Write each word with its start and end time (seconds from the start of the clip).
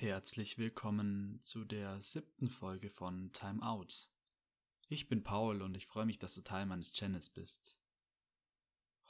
Herzlich 0.00 0.56
willkommen 0.56 1.40
zu 1.42 1.62
der 1.62 2.00
siebten 2.00 2.48
Folge 2.48 2.88
von 2.88 3.34
Time 3.34 3.60
Out. 3.60 4.08
Ich 4.88 5.10
bin 5.10 5.22
Paul 5.22 5.60
und 5.60 5.76
ich 5.76 5.86
freue 5.86 6.06
mich, 6.06 6.18
dass 6.18 6.32
du 6.32 6.40
Teil 6.40 6.64
meines 6.64 6.90
Channels 6.92 7.28
bist. 7.28 7.78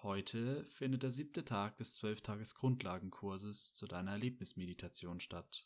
Heute 0.03 0.65
findet 0.65 1.05
der 1.05 1.13
siebte 1.13 1.45
Tag 1.45 1.77
des 1.77 1.95
zwölftages 1.95 2.57
Grundlagenkurses 2.57 3.73
zu 3.75 3.87
deiner 3.87 4.11
Erlebnismeditation 4.11 5.21
statt. 5.21 5.65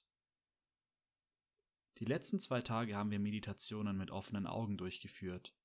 Die 2.01 2.05
letzten 2.05 2.39
zwei 2.39 2.61
Tage 2.61 2.95
haben 2.95 3.11
wir 3.11 3.19
Meditationen 3.19 3.97
mit 3.97 4.11
offenen 4.11 4.47
Augen 4.47 4.77
durchgeführt. 4.77 5.57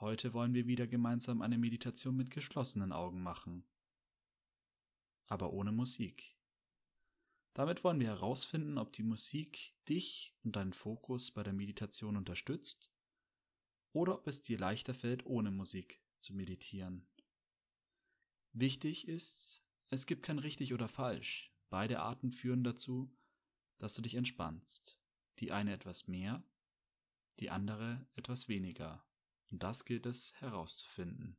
Heute 0.00 0.32
wollen 0.32 0.54
wir 0.54 0.66
wieder 0.66 0.86
gemeinsam 0.86 1.42
eine 1.42 1.58
Meditation 1.58 2.16
mit 2.16 2.30
geschlossenen 2.30 2.92
Augen 2.92 3.22
machen. 3.22 3.66
Aber 5.26 5.52
ohne 5.52 5.72
Musik. 5.72 6.35
Damit 7.56 7.84
wollen 7.84 8.00
wir 8.00 8.08
herausfinden, 8.08 8.76
ob 8.76 8.92
die 8.92 9.02
Musik 9.02 9.72
dich 9.88 10.36
und 10.42 10.56
deinen 10.56 10.74
Fokus 10.74 11.30
bei 11.30 11.42
der 11.42 11.54
Meditation 11.54 12.18
unterstützt 12.18 12.92
oder 13.92 14.16
ob 14.16 14.26
es 14.26 14.42
dir 14.42 14.58
leichter 14.58 14.92
fällt, 14.92 15.24
ohne 15.24 15.50
Musik 15.50 16.02
zu 16.20 16.34
meditieren. 16.34 17.08
Wichtig 18.52 19.08
ist, 19.08 19.64
es 19.88 20.04
gibt 20.04 20.22
kein 20.22 20.38
richtig 20.38 20.74
oder 20.74 20.86
falsch. 20.86 21.50
Beide 21.70 22.00
Arten 22.00 22.30
führen 22.30 22.62
dazu, 22.62 23.10
dass 23.78 23.94
du 23.94 24.02
dich 24.02 24.16
entspannst. 24.16 25.00
Die 25.38 25.50
eine 25.50 25.72
etwas 25.72 26.08
mehr, 26.08 26.44
die 27.40 27.48
andere 27.48 28.06
etwas 28.16 28.48
weniger. 28.48 29.02
Und 29.50 29.62
das 29.62 29.86
gilt 29.86 30.04
es 30.04 30.34
herauszufinden. 30.42 31.38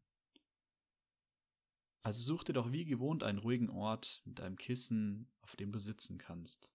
Also 2.04 2.24
such 2.24 2.46
dir 2.46 2.54
doch 2.54 2.72
wie 2.72 2.86
gewohnt 2.86 3.24
einen 3.24 3.40
ruhigen 3.40 3.70
Ort 3.70 4.22
mit 4.26 4.40
einem 4.40 4.56
Kissen, 4.56 5.30
auf 5.42 5.56
dem 5.56 5.72
du 5.72 5.80
sitzen 5.80 6.18
kannst. 6.18 6.72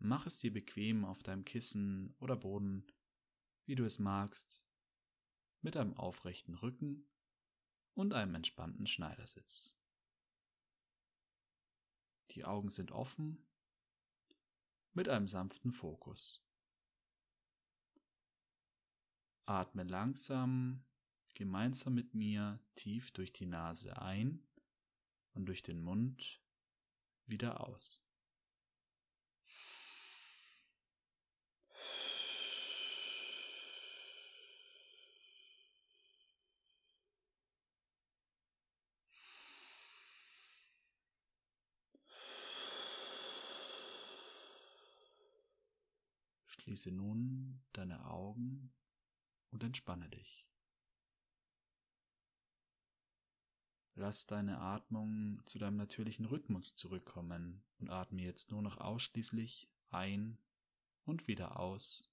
Mach 0.00 0.26
es 0.26 0.38
dir 0.38 0.52
bequem 0.52 1.04
auf 1.04 1.22
deinem 1.22 1.44
Kissen 1.44 2.14
oder 2.18 2.36
Boden, 2.36 2.86
wie 3.66 3.74
du 3.74 3.84
es 3.84 3.98
magst, 3.98 4.64
mit 5.60 5.76
einem 5.76 5.96
aufrechten 5.96 6.54
Rücken 6.54 7.08
und 7.94 8.14
einem 8.14 8.34
entspannten 8.34 8.86
Schneidersitz. 8.86 9.76
Die 12.30 12.44
Augen 12.44 12.70
sind 12.70 12.92
offen 12.92 13.44
mit 14.92 15.08
einem 15.08 15.28
sanften 15.28 15.72
Fokus. 15.72 16.44
Atme 19.46 19.82
langsam 19.82 20.84
gemeinsam 21.38 21.94
mit 21.94 22.14
mir 22.14 22.58
tief 22.74 23.12
durch 23.12 23.32
die 23.32 23.46
Nase 23.46 23.96
ein 24.02 24.42
und 25.34 25.46
durch 25.46 25.62
den 25.62 25.80
Mund 25.80 26.42
wieder 27.26 27.60
aus. 27.60 28.02
Schließe 46.46 46.90
nun 46.90 47.62
deine 47.72 48.04
Augen 48.06 48.72
und 49.50 49.62
entspanne 49.62 50.08
dich. 50.08 50.47
Lass 54.00 54.26
deine 54.26 54.60
Atmung 54.60 55.42
zu 55.46 55.58
deinem 55.58 55.76
natürlichen 55.76 56.26
Rhythmus 56.26 56.76
zurückkommen 56.76 57.64
und 57.80 57.90
atme 57.90 58.22
jetzt 58.22 58.52
nur 58.52 58.62
noch 58.62 58.78
ausschließlich 58.78 59.68
ein 59.90 60.38
und 61.04 61.26
wieder 61.26 61.58
aus 61.58 62.08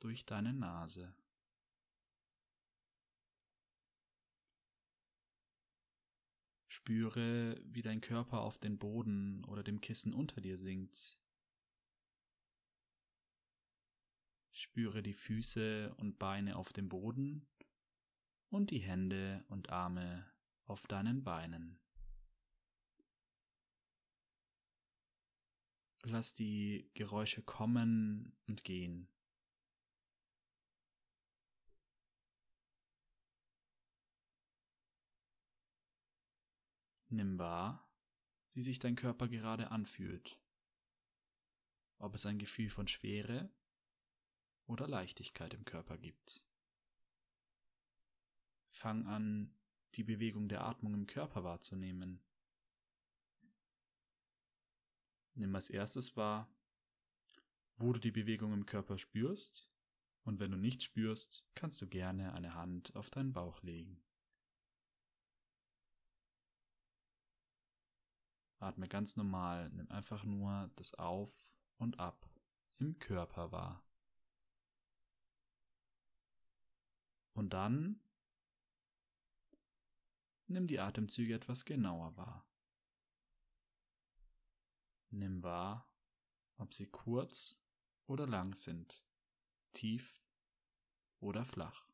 durch 0.00 0.24
deine 0.24 0.54
Nase. 0.54 1.14
Spüre, 6.68 7.60
wie 7.66 7.82
dein 7.82 8.00
Körper 8.00 8.40
auf 8.40 8.56
den 8.56 8.78
Boden 8.78 9.44
oder 9.44 9.62
dem 9.62 9.82
Kissen 9.82 10.14
unter 10.14 10.40
dir 10.40 10.56
sinkt. 10.56 11.18
Spüre 14.52 15.02
die 15.02 15.12
Füße 15.12 15.94
und 15.98 16.18
Beine 16.18 16.56
auf 16.56 16.72
dem 16.72 16.88
Boden 16.88 17.46
und 18.48 18.70
die 18.70 18.80
Hände 18.80 19.44
und 19.50 19.68
Arme 19.68 20.31
auf 20.66 20.86
deinen 20.86 21.22
Beinen. 21.24 21.78
Lass 26.04 26.34
die 26.34 26.90
Geräusche 26.94 27.42
kommen 27.42 28.36
und 28.46 28.64
gehen. 28.64 29.08
Nimm 37.08 37.38
wahr, 37.38 37.86
wie 38.54 38.62
sich 38.62 38.78
dein 38.78 38.96
Körper 38.96 39.28
gerade 39.28 39.70
anfühlt. 39.70 40.40
Ob 41.98 42.14
es 42.14 42.26
ein 42.26 42.38
Gefühl 42.38 42.70
von 42.70 42.88
Schwere 42.88 43.50
oder 44.66 44.88
Leichtigkeit 44.88 45.54
im 45.54 45.64
Körper 45.64 45.98
gibt. 45.98 46.42
Fang 48.70 49.06
an, 49.06 49.54
die 49.94 50.04
Bewegung 50.04 50.48
der 50.48 50.64
Atmung 50.64 50.94
im 50.94 51.06
Körper 51.06 51.44
wahrzunehmen. 51.44 52.20
Nimm 55.34 55.54
als 55.54 55.70
erstes 55.70 56.16
wahr, 56.16 56.48
wo 57.76 57.92
du 57.92 58.00
die 58.00 58.10
Bewegung 58.10 58.52
im 58.52 58.66
Körper 58.66 58.98
spürst, 58.98 59.68
und 60.24 60.38
wenn 60.38 60.52
du 60.52 60.56
nicht 60.56 60.82
spürst, 60.82 61.44
kannst 61.54 61.82
du 61.82 61.88
gerne 61.88 62.32
eine 62.32 62.54
Hand 62.54 62.94
auf 62.94 63.10
deinen 63.10 63.32
Bauch 63.32 63.60
legen. 63.62 64.00
Atme 68.60 68.86
ganz 68.86 69.16
normal, 69.16 69.70
nimm 69.70 69.90
einfach 69.90 70.22
nur 70.22 70.70
das 70.76 70.94
Auf 70.94 71.32
und 71.78 71.98
Ab 71.98 72.30
im 72.78 72.98
Körper 73.00 73.50
wahr. 73.50 73.82
Und 77.34 77.52
dann 77.52 78.00
Nimm 80.52 80.66
die 80.66 80.80
Atemzüge 80.80 81.34
etwas 81.34 81.64
genauer 81.64 82.14
wahr. 82.18 82.46
Nimm 85.08 85.42
wahr, 85.42 85.90
ob 86.58 86.74
sie 86.74 86.84
kurz 86.84 87.58
oder 88.06 88.26
lang 88.26 88.54
sind, 88.54 89.02
tief 89.72 90.20
oder 91.20 91.46
flach. 91.46 91.88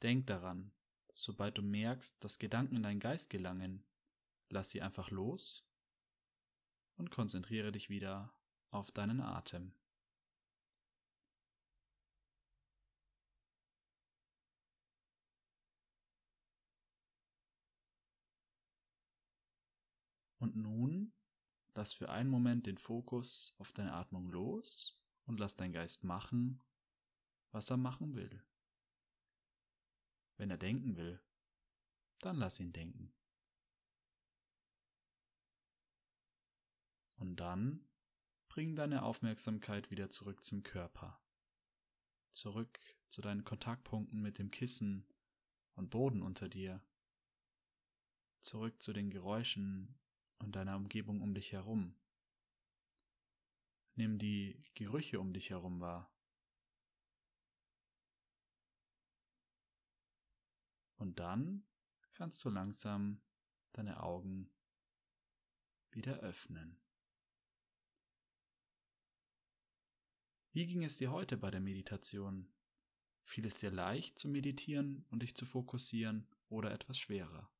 Denk 0.00 0.26
daran, 0.26 0.72
sobald 1.14 1.58
du 1.58 1.62
merkst, 1.62 2.16
dass 2.24 2.38
Gedanken 2.38 2.76
in 2.76 2.82
deinen 2.82 3.00
Geist 3.00 3.28
gelangen, 3.28 3.84
lass 4.48 4.70
sie 4.70 4.80
einfach 4.80 5.10
los 5.10 5.66
und 6.96 7.10
konzentriere 7.10 7.72
dich 7.72 7.90
wieder 7.90 8.32
auf 8.70 8.90
deinen 8.90 9.20
Atem. 9.20 9.74
Nun 20.56 21.12
lass 21.74 21.92
für 21.92 22.08
einen 22.08 22.30
Moment 22.30 22.66
den 22.66 22.78
Fokus 22.78 23.54
auf 23.58 23.72
deine 23.72 23.92
Atmung 23.92 24.30
los 24.30 24.98
und 25.26 25.38
lass 25.38 25.56
dein 25.56 25.72
Geist 25.72 26.04
machen, 26.04 26.62
was 27.50 27.70
er 27.70 27.76
machen 27.76 28.14
will. 28.14 28.42
Wenn 30.36 30.50
er 30.50 30.58
denken 30.58 30.96
will, 30.96 31.20
dann 32.20 32.36
lass 32.36 32.60
ihn 32.60 32.72
denken. 32.72 33.12
Und 37.16 37.36
dann 37.36 37.88
bring 38.48 38.76
deine 38.76 39.02
Aufmerksamkeit 39.02 39.90
wieder 39.90 40.10
zurück 40.10 40.44
zum 40.44 40.62
Körper. 40.62 41.20
Zurück 42.32 42.78
zu 43.08 43.22
deinen 43.22 43.44
Kontaktpunkten 43.44 44.20
mit 44.20 44.38
dem 44.38 44.50
Kissen 44.50 45.06
und 45.74 45.90
Boden 45.90 46.22
unter 46.22 46.48
dir. 46.48 46.82
Zurück 48.42 48.82
zu 48.82 48.92
den 48.92 49.10
Geräuschen 49.10 49.98
und 50.38 50.56
deiner 50.56 50.76
Umgebung 50.76 51.20
um 51.20 51.34
dich 51.34 51.52
herum. 51.52 51.94
Nimm 53.94 54.18
die 54.18 54.62
Gerüche 54.74 55.20
um 55.20 55.32
dich 55.32 55.50
herum 55.50 55.80
wahr. 55.80 56.12
Und 60.96 61.18
dann 61.18 61.66
kannst 62.14 62.44
du 62.44 62.50
langsam 62.50 63.20
deine 63.72 64.02
Augen 64.02 64.50
wieder 65.90 66.18
öffnen. 66.20 66.78
Wie 70.52 70.66
ging 70.66 70.84
es 70.84 70.96
dir 70.96 71.10
heute 71.10 71.36
bei 71.36 71.50
der 71.50 71.60
Meditation? 71.60 72.50
Fiel 73.24 73.46
es 73.46 73.58
dir 73.58 73.70
leicht 73.70 74.18
zu 74.18 74.28
meditieren 74.28 75.04
und 75.10 75.22
dich 75.22 75.34
zu 75.34 75.44
fokussieren 75.44 76.26
oder 76.48 76.70
etwas 76.70 76.98
schwerer? 76.98 77.50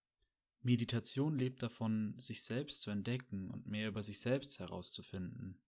Meditation 0.67 1.39
lebt 1.39 1.63
davon, 1.63 2.19
sich 2.19 2.43
selbst 2.43 2.83
zu 2.83 2.91
entdecken 2.91 3.53
und 3.53 3.69
mehr 3.69 3.87
über 3.87 4.03
sich 4.03 4.19
selbst 4.19 4.59
herauszufinden. 4.59 5.61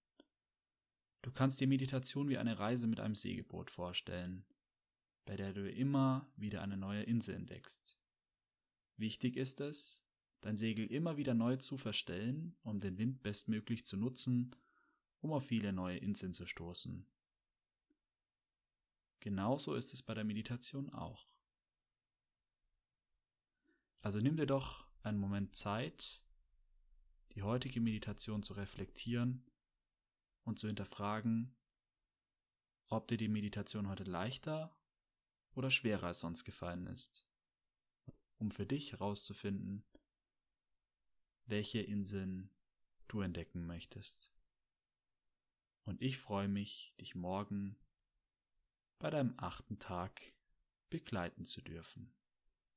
Du 1.22 1.30
kannst 1.30 1.60
dir 1.60 1.68
Meditation 1.68 2.28
wie 2.28 2.36
eine 2.36 2.58
Reise 2.58 2.88
mit 2.88 2.98
einem 2.98 3.14
Segelboot 3.14 3.70
vorstellen, 3.70 4.44
bei 5.24 5.36
der 5.36 5.52
du 5.52 5.70
immer 5.70 6.28
wieder 6.34 6.62
eine 6.62 6.76
neue 6.76 7.04
Insel 7.04 7.36
entdeckst. 7.36 7.96
Wichtig 8.96 9.36
ist 9.36 9.60
es, 9.60 10.02
dein 10.40 10.56
Segel 10.56 10.88
immer 10.88 11.16
wieder 11.16 11.34
neu 11.34 11.56
zu 11.58 11.76
verstellen, 11.76 12.56
um 12.64 12.80
den 12.80 12.98
Wind 12.98 13.22
bestmöglich 13.22 13.86
zu 13.86 13.96
nutzen, 13.96 14.56
um 15.20 15.30
auf 15.30 15.46
viele 15.46 15.72
neue 15.72 15.98
Inseln 15.98 16.34
zu 16.34 16.44
stoßen. 16.44 17.06
Genauso 19.20 19.74
ist 19.74 19.94
es 19.94 20.02
bei 20.02 20.14
der 20.14 20.24
Meditation 20.24 20.90
auch. 20.90 21.28
Also 24.00 24.18
nimm 24.18 24.36
dir 24.36 24.46
doch 24.46 24.87
einen 25.02 25.18
Moment 25.18 25.54
Zeit, 25.54 26.22
die 27.34 27.42
heutige 27.42 27.80
Meditation 27.80 28.42
zu 28.42 28.54
reflektieren 28.54 29.44
und 30.44 30.58
zu 30.58 30.66
hinterfragen, 30.66 31.54
ob 32.88 33.08
dir 33.08 33.18
die 33.18 33.28
Meditation 33.28 33.88
heute 33.88 34.04
leichter 34.04 34.74
oder 35.52 35.70
schwerer 35.70 36.08
als 36.08 36.20
sonst 36.20 36.44
gefallen 36.44 36.86
ist, 36.86 37.26
um 38.38 38.50
für 38.50 38.66
dich 38.66 38.92
herauszufinden, 38.92 39.84
welche 41.46 41.80
Inseln 41.80 42.50
du 43.08 43.20
entdecken 43.20 43.66
möchtest. 43.66 44.32
Und 45.84 46.02
ich 46.02 46.18
freue 46.18 46.48
mich, 46.48 46.94
dich 47.00 47.14
morgen 47.14 47.78
bei 48.98 49.10
deinem 49.10 49.34
achten 49.38 49.78
Tag 49.78 50.20
begleiten 50.90 51.46
zu 51.46 51.62
dürfen. 51.62 52.12